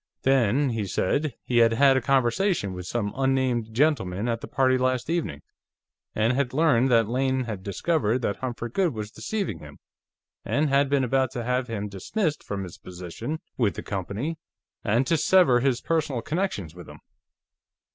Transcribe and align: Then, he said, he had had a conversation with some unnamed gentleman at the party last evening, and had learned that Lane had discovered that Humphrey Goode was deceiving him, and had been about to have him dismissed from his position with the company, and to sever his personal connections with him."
Then, 0.23 0.69
he 0.71 0.87
said, 0.87 1.35
he 1.43 1.57
had 1.59 1.73
had 1.73 1.95
a 1.95 2.01
conversation 2.01 2.73
with 2.73 2.87
some 2.87 3.13
unnamed 3.15 3.71
gentleman 3.71 4.27
at 4.27 4.41
the 4.41 4.47
party 4.47 4.75
last 4.75 5.11
evening, 5.11 5.43
and 6.15 6.33
had 6.33 6.55
learned 6.55 6.89
that 6.89 7.07
Lane 7.07 7.43
had 7.43 7.61
discovered 7.61 8.23
that 8.23 8.37
Humphrey 8.37 8.71
Goode 8.71 8.95
was 8.95 9.11
deceiving 9.11 9.59
him, 9.59 9.77
and 10.43 10.69
had 10.69 10.89
been 10.89 11.03
about 11.03 11.29
to 11.33 11.43
have 11.43 11.67
him 11.67 11.87
dismissed 11.87 12.43
from 12.43 12.63
his 12.63 12.79
position 12.79 13.41
with 13.59 13.75
the 13.75 13.83
company, 13.83 14.39
and 14.83 15.05
to 15.05 15.17
sever 15.17 15.59
his 15.59 15.81
personal 15.81 16.23
connections 16.23 16.73
with 16.73 16.89
him." 16.89 17.01